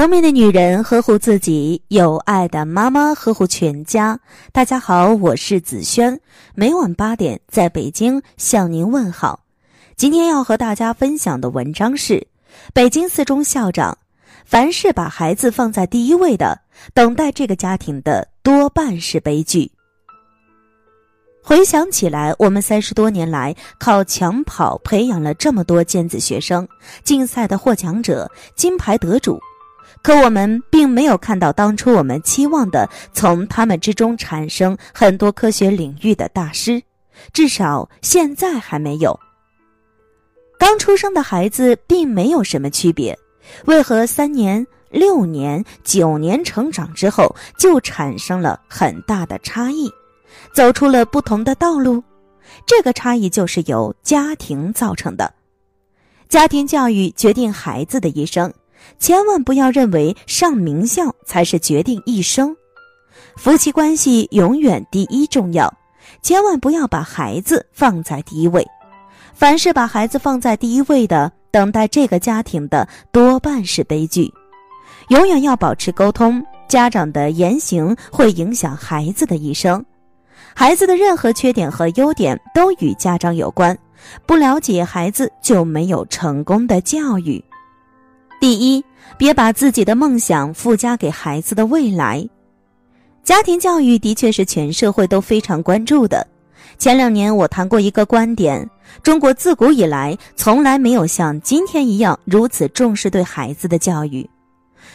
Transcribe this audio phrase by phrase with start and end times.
[0.00, 4.18] 聪明的女人呵护自己，有爱的妈妈呵护全家。
[4.50, 6.18] 大家好，我是子轩，
[6.54, 9.40] 每晚八点在北京向您问好。
[9.96, 12.26] 今天要和大家分享的文章是：
[12.72, 13.98] 北京四中校长，
[14.46, 16.58] 凡是把孩子放在第一位的，
[16.94, 19.70] 等待这个家庭的多半是悲剧。
[21.42, 26.66] 回想起来，我们三十多年来靠抢跑培养了这么多尖子学生，
[27.04, 29.38] 竞赛的获奖者、金牌得主。
[30.02, 36.82] 可我们并没有看到当初我们期望的从他们之中产生很多科学领域的大师，
[37.32, 39.18] 至少现在还没有。
[40.58, 43.18] 刚出生的孩子并没有什么区别，
[43.66, 49.90] 为何三年、六年、九年成长之后就产生了很大的差异，
[50.54, 52.02] 走出了不同的道路？
[52.66, 55.32] 这个差异就是由家庭造成的。
[56.28, 58.52] 家庭教育决定孩子的一生。
[58.98, 62.56] 千万不要认为上名校才是决定一生，
[63.36, 65.72] 夫妻关系永远第一重要。
[66.22, 68.66] 千万不要把孩子放在第一位，
[69.32, 74.32] 凡是把孩子放在第一位的，等待这个家庭的多半是悲剧。
[75.08, 79.84] 永远要保持沟通，家长的言行会影响孩子的一生，
[80.54, 83.76] 孩子的任何缺点和优点都与家长有关。
[84.26, 87.42] 不了解孩子，就没有成功的教育。
[88.40, 88.82] 第一，
[89.18, 92.26] 别把自己的梦想附加给孩子的未来。
[93.22, 96.26] 家庭教育的确是全社会都非常关注的。
[96.78, 98.66] 前两年我谈过一个观点：
[99.02, 104.28] 中国自古以来从来没有像今天一样如此重视对孩子的教育。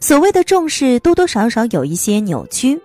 [0.00, 2.78] 所谓的重视，多多少少有一些扭曲，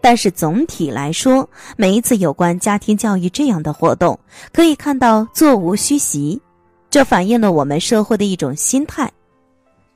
[0.00, 4.18] 但是总体来说，每一次有关家庭教育这样的活动，
[4.54, 6.40] 可以看到座无虚席，
[6.88, 9.12] 这反映了我们社会的一种心态。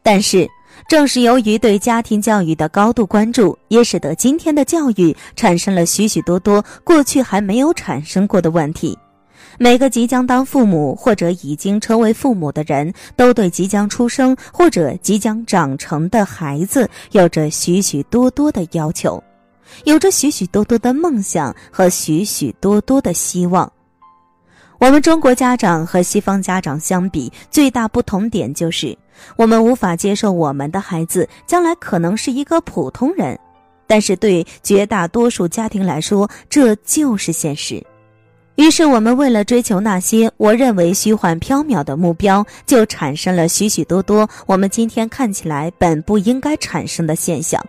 [0.03, 0.49] 但是，
[0.89, 8.99] 正是由于对家庭教育的高度关注，也使得今天的教育产生了许许多多过去还没有产生过的问题。
[9.59, 19.23] 每个即将当父母或者已经成为父母的人，都对即将出生或者即将长成的孩子有着许许多多的要求，
[19.85, 23.71] 有着许许多多的梦想和许许多多的希望。
[24.79, 28.97] 我们中国家长和西方家长相比，最大不同点就是，
[29.37, 33.39] 我们无法接受我们的孩子将来可能是一个普通人，
[33.87, 37.83] 但是对绝大多数家庭来说，这就是现实。
[38.57, 47.65] 于是，我们为了追求那些我认为虚幻缥缈的目标，就产生了许许多多我们今天看起来本不应该产生的现象。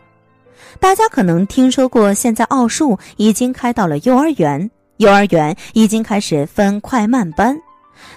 [0.81, 4.69] 大家可能听说过，现在奥数已经开到了幼儿园。
[4.97, 7.57] 幼儿园已经开始分快慢班，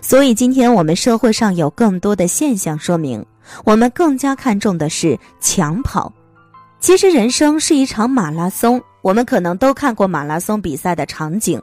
[0.00, 3.24] 所以今天我们社会上有更多的现象说明，
[3.64, 6.12] 我们更加看重的是抢跑。
[6.80, 11.60] 其实人生是一场马拉松，我们可能都看过马拉松比赛的场景。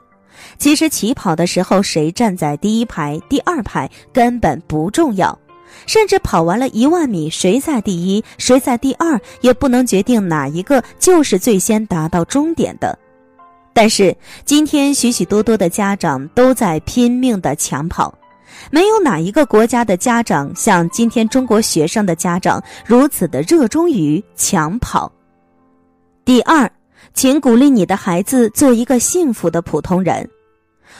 [0.58, 5.38] 其实起跑的时候谁站在第一排、第二排根本不重要，
[5.86, 12.98] 甚至跑完了一万米，谁在第一、谁在第二，也不能决定哪一个就是最先达到终点的。
[13.74, 18.16] 但是今天许许多多的家长都在拼命的抢跑，
[18.70, 25.10] 没有哪一个国家的家长像今天中国学生的家长如此的热衷于抢跑。
[26.24, 26.70] 第二，
[27.12, 30.30] 请鼓励你的孩子做一个幸福的普通人。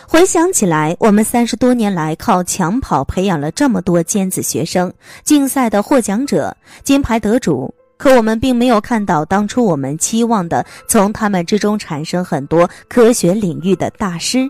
[0.09, 4.93] 回想起来，我们三十多年来靠抢跑培养了这么多尖子学生，
[5.23, 7.73] 竞赛的获奖者、金牌得主。
[8.04, 14.47] 可我们并没有看到当初我们期望的，从他们之中产生很多科学领域的大师，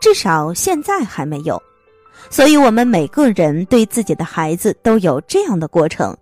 [0.00, 1.62] 至少现在还没有。
[2.28, 6.12] 所以，我们每个人对自己的孩子都有这样的过程：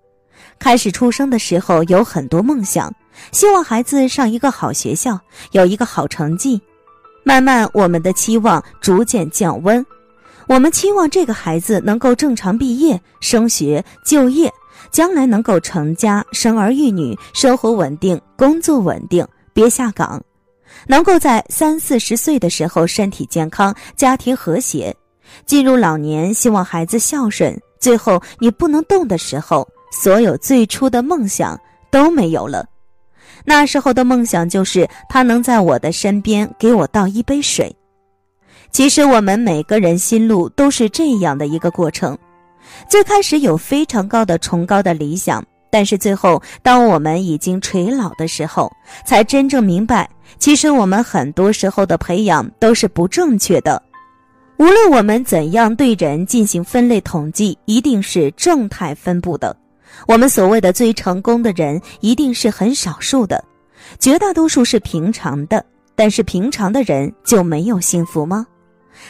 [0.58, 2.92] 开始出生的时候有很多梦想，
[3.32, 5.18] 希望孩子上一个好学校，
[5.52, 6.60] 有一个好成绩。
[7.24, 9.82] 慢慢，我们的期望逐渐降温，
[10.46, 14.52] 我们期望这个孩子能够正常毕业、升学、就业。
[14.90, 20.20] 将来能够成家生儿育女，生活稳定，工作稳定，别下岗；
[20.86, 24.92] 能够在三四十岁的时候身体健康，家庭和谐；
[25.44, 27.58] 进入老年，希望孩子孝顺。
[27.78, 31.58] 最后你不能动的时候，所有最初的梦想
[31.90, 32.66] 都没有了。
[33.44, 37.74] 那时候的梦想就是他能在我的身边给我倒一杯水。
[38.72, 42.16] 其实我们每个人心路都是这样的一个过程。
[42.88, 48.70] 最开始有非常高的崇高的理想，但是最后，当我们已经垂老的时候，
[49.04, 50.08] 才真正明白，
[50.38, 53.82] 其实我们很多时候的培养都是不正确的。
[54.58, 59.54] 无论我们怎样对人进行分类统计，一定是正态分布的。
[60.06, 63.42] 我们所谓的最成功的人，一定是很少数的，
[63.98, 65.64] 绝大多数是平常的。
[65.94, 68.46] 但是平常的人就没有幸福吗？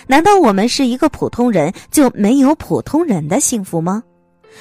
[0.06, 4.02] 难道我们是一个普通人就没有普通人的幸福吗？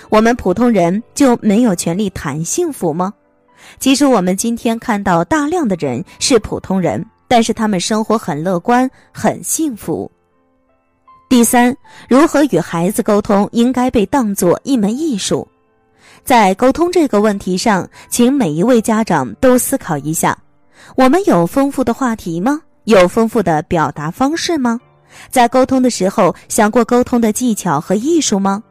[0.09, 3.13] 我们普通人就没有权利谈幸福吗？
[3.79, 10.11] 其实我们今天看到大量的人是普通人，但是他们生活很乐观，很幸福。
[11.27, 11.75] 第三，
[12.07, 15.47] 如何与孩子沟通，应该被当作一门艺术。
[16.23, 20.37] 在沟通这个问题上，请每一位家长都思考一下：
[20.95, 22.61] 我们有丰富的话题吗？
[22.83, 24.79] 有丰富的表达方式吗？
[25.29, 28.63] 在沟通的时候，想过沟通的技巧和艺术吗？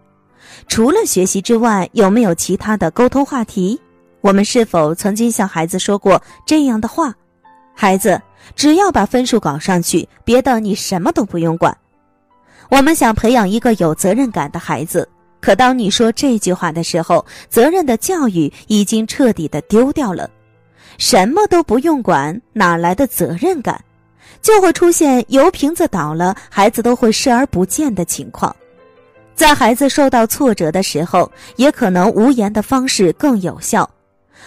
[0.69, 3.81] 除了学习之外，有没有其他的沟通话题？
[4.20, 7.14] 我们是否曾经向孩子说过这样的话
[7.75, 8.20] ：“孩子，
[8.54, 11.76] 只要把分数搞上去，别的你什么都不用管。”
[12.70, 15.06] 我们想培养一个有责任感的孩子，
[15.40, 20.30] 可当你说这句话的时候，责任的教育已经彻底的丢掉了。
[20.96, 23.78] 什么都不用管，哪来的责任感？
[24.42, 28.54] 就会出现油瓶子倒了，孩子都会视而不见的情况。
[29.34, 33.88] 在孩子受到挫折的时候，也可能无言的方式更有效，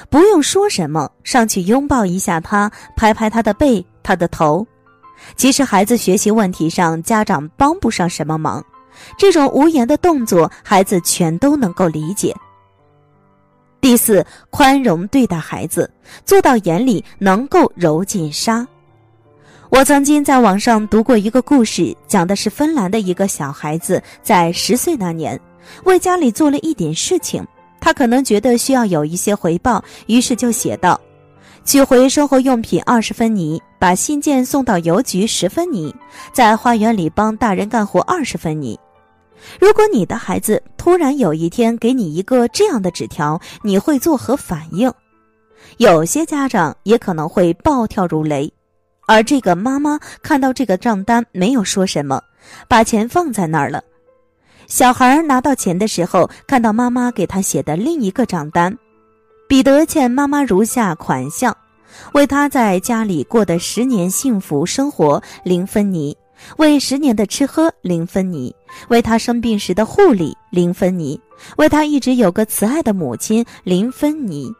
[0.10, 4.66] 不用说什么，上去拥抱一下他，拍拍他的背、他的头。
[5.36, 8.64] 其实孩子学习问题上，家长帮不上什么忙，
[9.18, 12.34] 这种无言的动作，孩子全都能够理解。
[13.82, 15.90] 第四，宽容对待孩子，
[16.24, 18.66] 做到眼里能够揉进沙。
[19.70, 25.38] 我曾经在网上读过一个故事，讲的是芬兰的一个小孩子在十岁那年，
[25.84, 27.46] 为家里做了一点事情，
[27.82, 31.00] 他可能觉得需要有一些回报，于是就写道
[31.66, 35.94] ：“取回生活用品二十分泥，把信件送到邮局十分泥，
[36.32, 38.80] 在花园里帮大人干活二十分泥。”
[39.60, 44.92] 如果你的孩子突然有一天给你一个这样的纸条，你会作何反应？
[45.76, 48.52] 有些家长也可能会暴跳如雷。
[49.08, 52.22] 而这个妈妈看到这个账单，没有说什么，
[52.68, 53.82] 把钱放在那儿了。
[54.68, 58.78] 小孩拿到钱的时候，看到妈妈给他写的另一个账单：
[59.48, 61.56] 彼得欠妈妈如下款项，
[62.12, 66.16] 为他在家里过的十年幸福生活零分尼，
[66.58, 68.54] 为十年的吃喝零分尼，
[68.90, 71.18] 为他生病时的护理零分尼，
[71.56, 74.52] 为他一直有个慈爱的母亲零分尼。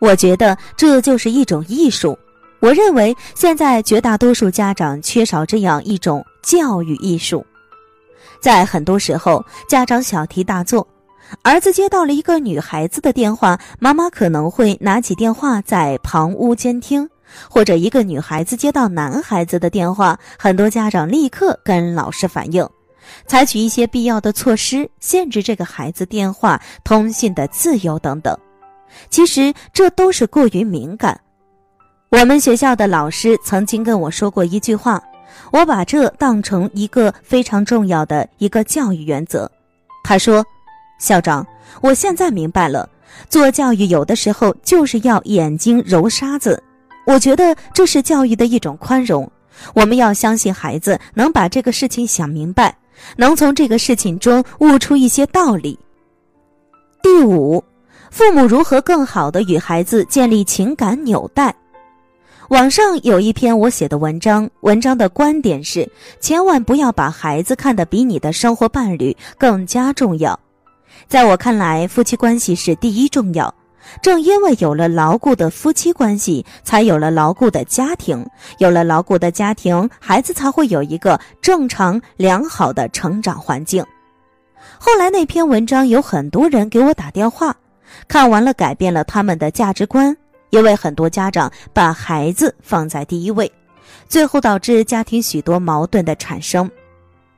[0.00, 2.18] 我觉得这就是一种艺术。
[2.60, 7.44] 我认为现在绝大多数家长缺少这样一种教育艺术，
[8.40, 10.86] 在很多时候，家长小题大做。
[11.42, 17.06] 儿子接到了一个女孩子的电话，妈妈可能会拿起电话在旁屋监听；
[17.50, 22.66] 或者一个女孩子接到男孩子的电话，很多家长立刻跟老师反映，
[23.26, 28.36] 采取一些必要的措施，限制这个孩子电话通信的自由等等。
[29.10, 31.20] 其实这都是过于敏感。
[32.10, 35.02] 我们学校的老师曾经跟我说过一句话，
[35.52, 39.50] 我把这当成一个非常重要的一个教育原则。
[40.02, 40.42] 他说
[40.98, 41.46] ：“校长，
[41.82, 42.88] 我现在明白了，
[43.28, 46.62] 做教育有的时候就是要眼睛揉沙子。
[47.06, 49.30] 我觉得这是教育的一种宽容。
[49.74, 52.74] 我们要相信孩子能把这个事情想明白，
[53.16, 55.78] 能从这个事情中悟出一些道理。”
[57.02, 57.62] 第五，
[58.10, 61.54] 父母如何更好的与孩子建立情感纽带？
[62.48, 65.86] 网上有一篇我写的文章，文章的观点是：
[66.18, 70.38] 千万不要把孩子看得比你的生活伴侣更加重要。
[71.06, 73.54] 在我看来，夫妻关系是第一重要。
[74.00, 78.26] 正因为有了牢固的夫妻关系，才有了牢固的家庭，
[78.56, 83.84] 有了牢固的家庭，孩子才会有一个正常良好的成长环境。
[84.78, 87.54] 后来那篇文章有很多人给我打电话，
[88.08, 90.16] 看完了改变了他们的价值观。
[90.50, 93.50] 因为很多家长把孩子放在第一位，
[94.08, 96.70] 最后导致家庭许多矛盾的产生。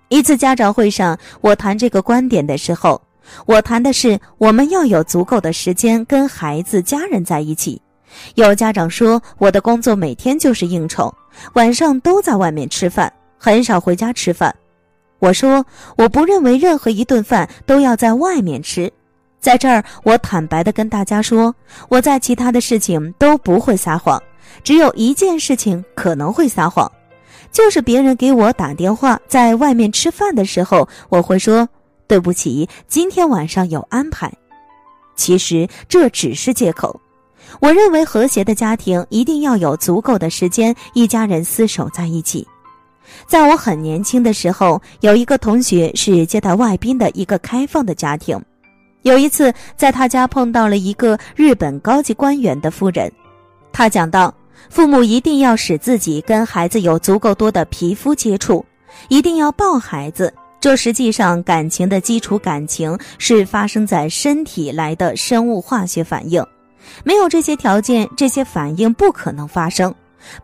[0.09, 3.00] 一次家长会上，我谈这个观点的时候，
[3.47, 7.81] 我谈的是我们要有足够的时间跟孩子、家人在一起。
[8.35, 11.14] 有家长说，我的工作每天就是应酬，
[11.52, 14.52] 晚上都在外面吃饭，很少回家吃饭。
[15.21, 15.64] 我说，
[15.97, 18.93] 我不认为任何一顿饭都要在外面吃。
[19.40, 21.54] 在这儿，我坦白的跟大家说，
[21.88, 24.23] 我在其他的事情都不会撒谎，
[24.62, 26.90] 只有一件事情可能会撒谎，
[27.50, 31.66] 就是别人给我打电话，在外面吃饭的时候，我会说
[32.06, 34.30] 对不起，今天晚上有安排。
[35.16, 37.00] 其实这只是借口。
[37.61, 42.47] 我认为和谐的家庭一定要有足够的时间，一家人厮守在一起。
[43.26, 48.40] 在我很年轻的时候，有一个同学是接待外宾的一个开放的家庭。
[49.02, 53.11] 有一次，在他家碰到了一个日本高级官员的夫人，
[53.73, 54.33] 他讲到，
[54.69, 58.64] 父母一定要使自己跟孩子有足够多的皮肤接触，
[59.09, 60.33] 一定要抱孩子。
[60.61, 66.45] 这实际上，感情的基础感情是发生在身体来的生物化学反应，
[67.02, 69.95] 没有这些条件，这些反应不可能发生，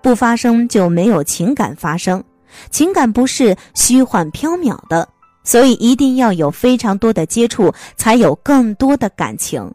[0.01, 2.25] 不发生就没有情感发生，
[2.71, 5.07] 情感不是虚幻缥缈的。
[5.47, 9.73] 所以一定要有非常多的接触，才有更多的感情。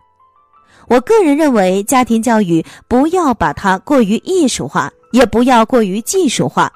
[0.88, 6.72] 我个人认为，家庭教育不要把它过于艺术化，也不要过于技术化。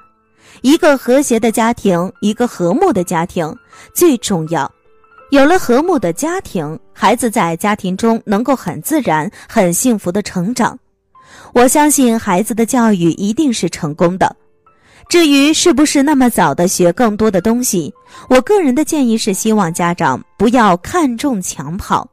[0.62, 3.54] 一个和谐的家庭，一个和睦的家庭
[3.94, 4.70] 最重要。
[5.30, 10.78] 有了和睦的家庭，孩子在家庭中能够很自然、很幸福的成长。
[11.52, 14.34] 我相信孩子的教育一定是成功的。
[15.08, 17.92] 至于是不是那么早的学更多的东西，
[18.28, 22.06] 我个人的建议是希望家长不要看重抢跑，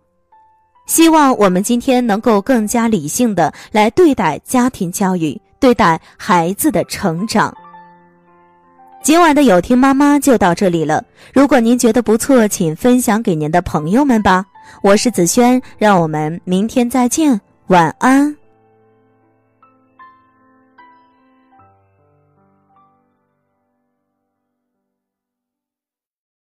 [0.86, 7.54] 希望我们今天能够更加理性的来对待家庭教育，对待孩子的成长。
[9.02, 14.46] 今晚的有听妈妈就到这里了，如果您觉得不错，请分享给您的朋友们吧。
[14.82, 18.43] 我是子轩，让我们明天再见，晚安。